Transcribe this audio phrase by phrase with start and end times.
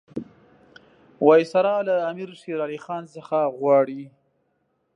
[1.25, 4.03] وایسرا له امیر شېر علي خان څخه غواړي.